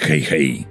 [0.00, 0.66] Hej, hej.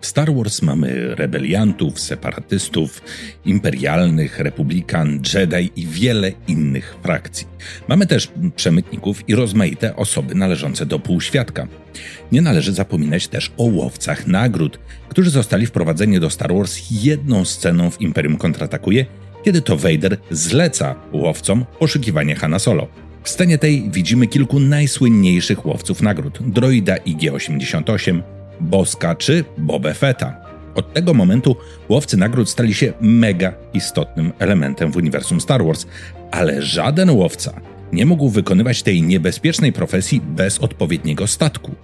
[0.00, 3.02] W Star Wars mamy rebeliantów, separatystów,
[3.44, 7.46] imperialnych, republikan, Jedi i wiele innych frakcji.
[7.88, 11.66] Mamy też przemytników i rozmaite osoby należące do półświadka.
[12.32, 17.90] Nie należy zapominać też o łowcach nagród, którzy zostali wprowadzeni do Star Wars jedną sceną
[17.90, 19.06] w Imperium kontratakuje,
[19.44, 22.88] kiedy to Vader zleca łowcom poszukiwanie Hanna Solo.
[23.22, 28.22] W scenie tej widzimy kilku najsłynniejszych łowców nagród: droida IG-88,
[28.60, 30.36] Boska czy Boba Fetta.
[30.74, 31.56] Od tego momentu
[31.88, 35.86] łowcy nagród stali się mega istotnym elementem w uniwersum Star Wars,
[36.30, 37.60] ale żaden łowca
[37.92, 41.74] nie mógł wykonywać tej niebezpiecznej profesji bez odpowiedniego statku.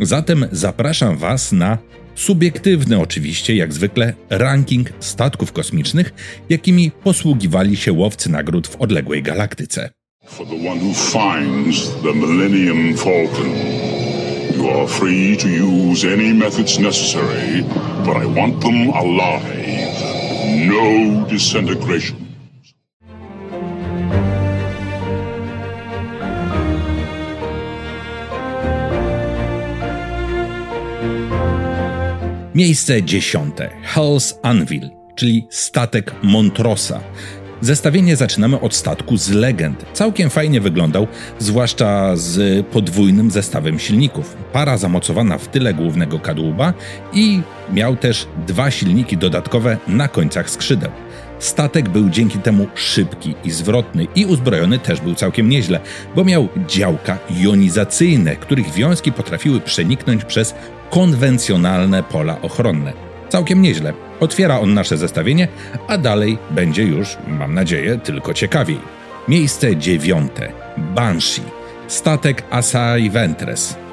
[0.00, 1.78] Zatem zapraszam Was na
[2.14, 6.14] subiektywny oczywiście, jak zwykle, ranking statków kosmicznych,
[6.48, 9.90] jakimi posługiwali się łowcy nagród w odległej galaktyce.
[10.26, 13.85] For the one who finds the Millennium Falcon.
[14.56, 17.62] You are free to use any methods necessary,
[18.06, 19.92] but I want them alive.
[20.66, 22.16] No disintegration.
[32.54, 33.70] Miejsce dziesiąte.
[33.94, 37.00] Hell's Anvil, czyli statek Montrosa.
[37.60, 39.84] Zestawienie zaczynamy od statku z legend.
[39.92, 41.06] Całkiem fajnie wyglądał,
[41.38, 44.36] zwłaszcza z podwójnym zestawem silników.
[44.52, 46.74] Para zamocowana w tyle głównego kadłuba
[47.12, 47.40] i
[47.72, 50.90] miał też dwa silniki dodatkowe na końcach skrzydeł.
[51.38, 55.80] Statek był dzięki temu szybki i zwrotny i uzbrojony też był całkiem nieźle,
[56.14, 60.54] bo miał działka jonizacyjne, których wiązki potrafiły przeniknąć przez
[60.90, 63.05] konwencjonalne pola ochronne.
[63.28, 63.92] Całkiem nieźle.
[64.20, 65.48] Otwiera on nasze zestawienie,
[65.88, 68.80] a dalej będzie już, mam nadzieję, tylko ciekawiej.
[69.28, 70.52] Miejsce dziewiąte.
[70.76, 71.42] Banshee.
[71.88, 73.85] Statek Asai Ventres.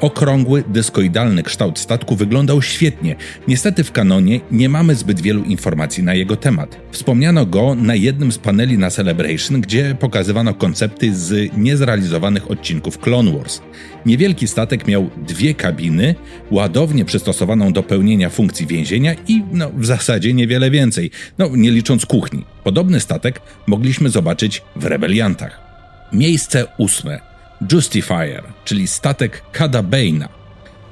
[0.00, 3.16] Okrągły, dyskoidalny kształt statku wyglądał świetnie.
[3.48, 6.76] Niestety w kanonie nie mamy zbyt wielu informacji na jego temat.
[6.90, 13.32] Wspomniano go na jednym z paneli na Celebration, gdzie pokazywano koncepty z niezrealizowanych odcinków Clone
[13.32, 13.60] Wars.
[14.06, 16.14] Niewielki statek miał dwie kabiny,
[16.50, 22.06] ładownię przystosowaną do pełnienia funkcji więzienia i no, w zasadzie niewiele więcej, no nie licząc
[22.06, 22.44] kuchni.
[22.64, 25.60] Podobny statek mogliśmy zobaczyć w Rebeliantach.
[26.12, 27.35] Miejsce ósme.
[27.72, 30.28] Justifier, czyli statek Kada Baina.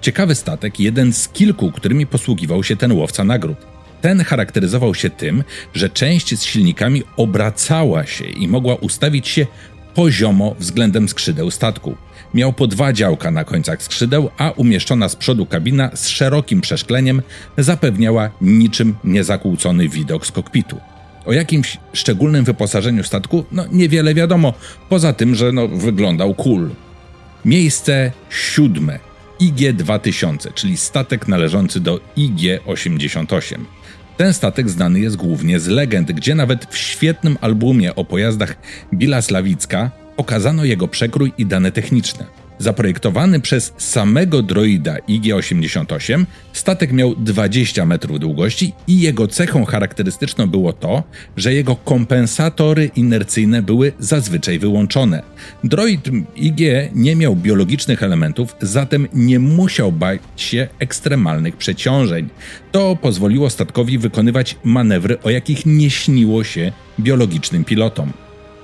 [0.00, 3.58] Ciekawy statek, jeden z kilku, którymi posługiwał się ten łowca nagród.
[4.00, 5.44] Ten charakteryzował się tym,
[5.74, 9.46] że część z silnikami obracała się i mogła ustawić się
[9.94, 11.96] poziomo względem skrzydeł statku.
[12.34, 17.22] Miał po dwa działka na końcach skrzydeł, a umieszczona z przodu kabina z szerokim przeszkleniem
[17.58, 20.80] zapewniała niczym niezakłócony widok z kokpitu.
[21.26, 24.54] O jakimś szczególnym wyposażeniu statku no niewiele wiadomo,
[24.88, 26.70] poza tym, że no, wyglądał cool.
[27.44, 28.98] Miejsce siódme.
[29.40, 33.58] IG-2000, czyli statek należący do IG-88.
[34.16, 38.56] Ten statek znany jest głównie z legend, gdzie nawet w świetnym albumie o pojazdach
[38.94, 42.39] Billa Slawicka pokazano jego przekrój i dane techniczne.
[42.60, 50.72] Zaprojektowany przez samego droida IG-88, statek miał 20 metrów długości i jego cechą charakterystyczną było
[50.72, 51.02] to,
[51.36, 55.22] że jego kompensatory inercyjne były zazwyczaj wyłączone.
[55.64, 56.58] Droid IG
[56.94, 62.28] nie miał biologicznych elementów, zatem nie musiał bać się ekstremalnych przeciążeń.
[62.72, 68.12] To pozwoliło statkowi wykonywać manewry, o jakich nie śniło się biologicznym pilotom.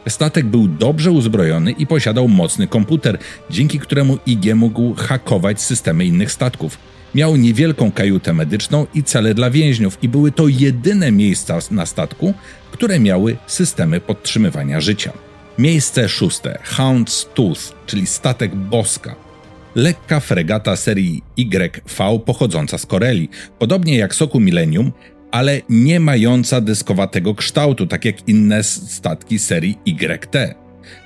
[0.08, 3.18] Statek był dobrze uzbrojony i posiadał mocny komputer,
[3.50, 6.78] dzięki któremu IG mógł hakować systemy innych statków.
[7.14, 12.34] Miał niewielką kajutę medyczną i cele dla więźniów, i były to jedyne miejsca na statku,
[12.70, 15.12] które miały systemy podtrzymywania życia.
[15.58, 19.16] Miejsce szóste Hound's Tooth, czyli statek Boska.
[19.74, 23.28] Lekka fregata serii YV pochodząca z Koreli.
[23.58, 24.92] Podobnie jak Soku Millennium,
[25.30, 30.36] ale nie mająca dyskowatego kształtu, tak jak inne statki serii YT.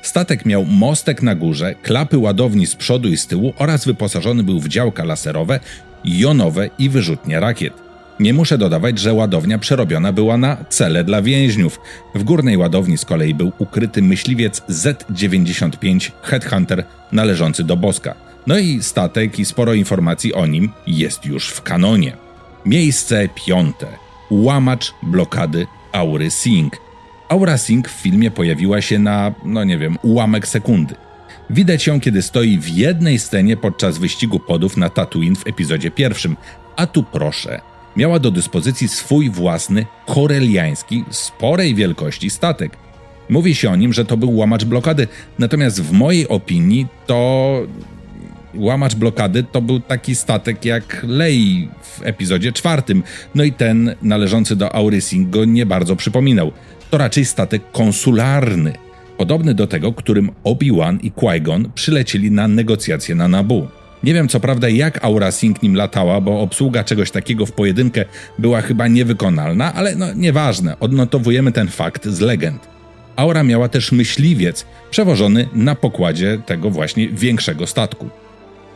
[0.02, 4.60] Statek miał mostek na górze, klapy ładowni z przodu i z tyłu oraz wyposażony był
[4.60, 5.60] w działka laserowe,
[6.04, 7.72] jonowe i wyrzutnie rakiet.
[8.20, 11.80] Nie muszę dodawać, że ładownia przerobiona była na cele dla więźniów.
[12.14, 18.14] W górnej ładowni z kolei był ukryty myśliwiec Z-95 Headhunter należący do Boska.
[18.46, 22.16] No i statek i sporo informacji o nim jest już w kanonie.
[22.66, 26.76] Miejsce piąte łamacz blokady Aury Singh.
[27.28, 30.94] Aura Singh w filmie pojawiła się na, no nie wiem, ułamek sekundy.
[31.50, 36.36] Widać ją, kiedy stoi w jednej scenie podczas wyścigu podów na Tatooine w epizodzie pierwszym,
[36.76, 37.60] a tu proszę,
[37.96, 42.76] miała do dyspozycji swój własny, koreliański, sporej wielkości statek.
[43.28, 47.60] Mówi się o nim, że to był łamacz blokady, natomiast w mojej opinii to
[48.54, 53.02] Łamacz blokady to był taki statek jak Lei w epizodzie czwartym,
[53.34, 56.52] no i ten należący do Aurysing go nie bardzo przypominał.
[56.90, 58.72] To raczej statek konsularny,
[59.18, 63.68] podobny do tego, którym Obi-Wan i Qui-Gon przylecieli na negocjacje na Nabu.
[64.02, 65.30] Nie wiem co prawda jak Aura
[65.62, 68.04] nim latała, bo obsługa czegoś takiego w pojedynkę
[68.38, 72.68] była chyba niewykonalna, ale no nieważne, odnotowujemy ten fakt z legend.
[73.16, 78.10] Aura miała też myśliwiec, przewożony na pokładzie tego właśnie większego statku.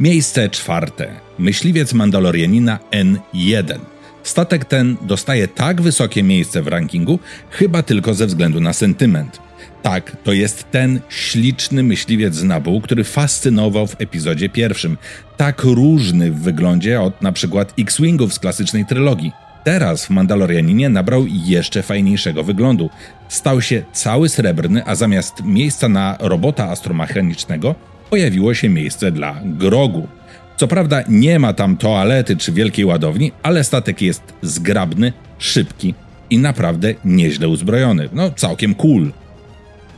[0.01, 1.09] Miejsce czwarte.
[1.39, 3.79] Myśliwiec Mandalorianina N1.
[4.23, 7.19] Statek ten dostaje tak wysokie miejsce w rankingu,
[7.51, 9.39] chyba tylko ze względu na sentyment.
[9.83, 14.99] Tak, to jest ten śliczny myśliwiec z Nabu, który fascynował w epizodzie pierwszym.
[15.37, 19.33] Tak różny w wyglądzie od na przykład X-Wingów z klasycznej trylogii.
[19.65, 22.91] Teraz w Mandalorianinie nabrał jeszcze fajniejszego wyglądu.
[23.29, 27.75] Stał się cały srebrny, a zamiast miejsca na robota astromechanicznego
[28.11, 30.09] pojawiło się miejsce dla grogu.
[30.57, 35.95] Co prawda nie ma tam toalety czy wielkiej ładowni, ale statek jest zgrabny, szybki
[36.31, 38.09] i naprawdę nieźle uzbrojony.
[38.13, 39.13] No całkiem cool.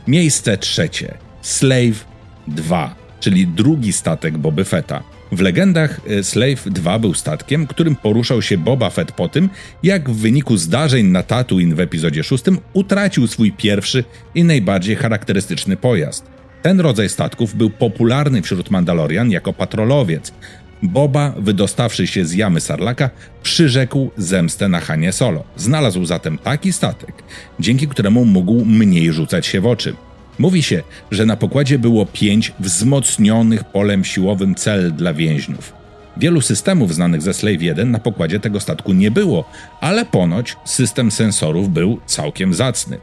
[0.07, 1.13] Miejsce trzecie.
[1.41, 2.05] Slave
[2.47, 5.03] 2, czyli drugi statek Boby Fetta.
[5.31, 9.49] W legendach e, Slave 2 był statkiem, którym poruszał się Boba Fett po tym,
[9.83, 12.43] jak w wyniku zdarzeń na Tatooine w epizodzie 6
[12.73, 14.03] utracił swój pierwszy
[14.35, 16.36] i najbardziej charakterystyczny pojazd.
[16.61, 20.33] Ten rodzaj statków był popularny wśród Mandalorian jako patrolowiec.
[20.83, 23.09] Boba, wydostawszy się z jamy Sarlaka,
[23.43, 25.43] przyrzekł zemstę na Hanie Solo.
[25.55, 27.13] Znalazł zatem taki statek,
[27.59, 29.95] dzięki któremu mógł mniej rzucać się w oczy.
[30.39, 35.73] Mówi się, że na pokładzie było pięć wzmocnionych polem siłowym cel dla więźniów.
[36.17, 39.49] Wielu systemów znanych ze Slave 1 na pokładzie tego statku nie było,
[39.81, 42.97] ale ponoć system sensorów był całkiem zacny.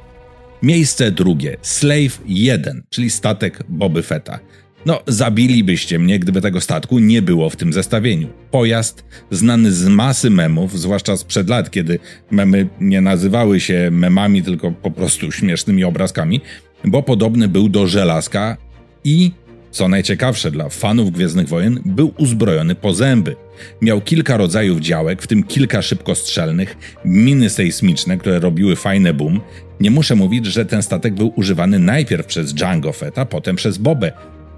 [0.65, 4.39] Miejsce drugie Slave 1, czyli statek Boby Fetta.
[4.87, 8.29] No, zabilibyście mnie, gdyby tego statku nie było w tym zestawieniu.
[8.51, 11.99] Pojazd znany z masy memów, zwłaszcza sprzed lat, kiedy
[12.31, 16.41] memy nie nazywały się memami, tylko po prostu śmiesznymi obrazkami,
[16.85, 18.57] bo podobny był do żelazka
[19.05, 19.33] i,
[19.75, 23.37] co najciekawsze dla fanów Gwiezdnych Wojen, był uzbrojony po zęby.
[23.83, 29.41] Miał kilka rodzajów działek, w tym kilka szybkostrzelnych, miny sejsmiczne, które robiły fajne boom.
[29.81, 34.13] Nie muszę mówić, że ten statek był używany najpierw przez Django Fetta, potem przez Bobę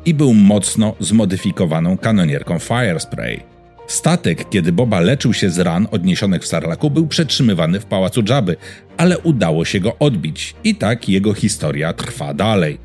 [0.05, 3.41] i był mocno zmodyfikowaną kanonierką Firespray.
[3.87, 8.57] Statek, kiedy Boba leczył się z ran odniesionych w Sarlaku, był przetrzymywany w pałacu Dżaby,
[8.97, 12.79] ale udało się go odbić i tak jego historia trwa dalej.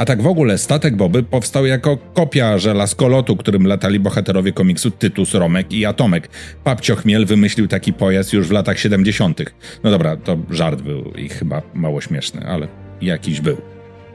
[0.00, 5.34] A tak w ogóle statek Boby powstał jako kopia żelazkolotu, którym latali bohaterowie komiksu Tytus,
[5.34, 6.28] Romek i Atomek.
[6.64, 9.40] Papcio Chmiel wymyślił taki pojazd już w latach 70.
[9.84, 12.68] No dobra, to żart był i chyba mało śmieszny, ale
[13.00, 13.56] jakiś był.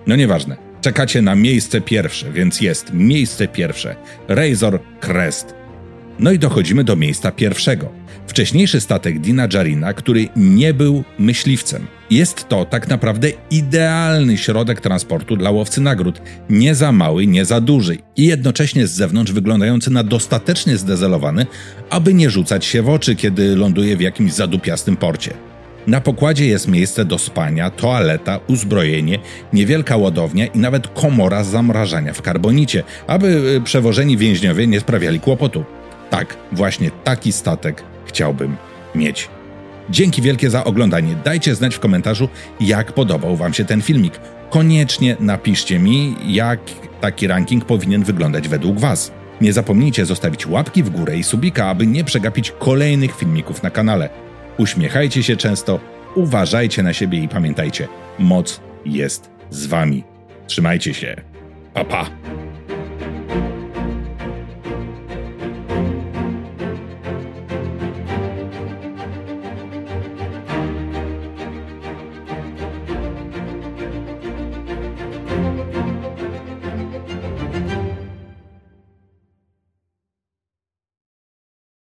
[0.08, 0.58] No nieważne.
[0.82, 3.96] Czekacie na miejsce pierwsze, więc jest miejsce pierwsze.
[4.28, 5.65] Razor Crest.
[6.20, 7.92] No i dochodzimy do miejsca pierwszego.
[8.28, 11.88] Wcześniejszy statek Dina Jarina, który nie był myśliwcem.
[12.10, 16.22] Jest to tak naprawdę idealny środek transportu dla łowcy nagród.
[16.50, 21.46] Nie za mały, nie za duży i jednocześnie z zewnątrz wyglądający na dostatecznie zdezelowany,
[21.90, 25.34] aby nie rzucać się w oczy, kiedy ląduje w jakimś zadupiastym porcie.
[25.88, 29.20] Na pokładzie jest miejsce do spania, toaleta, uzbrojenie,
[29.54, 35.66] niewielka ładownia i nawet komora zamrażania w karbonicie, aby y, przewożeni więźniowie nie sprawiali kłopotu.
[36.10, 38.56] Tak, właśnie taki statek chciałbym
[38.96, 39.30] mieć.
[39.90, 41.16] Dzięki wielkie za oglądanie.
[41.24, 44.20] Dajcie znać w komentarzu, jak podobał Wam się ten filmik.
[44.50, 46.60] Koniecznie napiszcie mi, jak
[47.02, 49.12] taki ranking powinien wyglądać według Was.
[49.42, 54.10] Nie zapomnijcie zostawić łapki w górę i subika, aby nie przegapić kolejnych filmików na kanale.
[54.58, 55.80] Uśmiechajcie się często,
[56.16, 57.88] uważajcie na siebie i pamiętajcie,
[58.20, 60.04] moc jest z Wami.
[60.48, 61.16] Trzymajcie się.
[61.74, 62.10] Pa pa!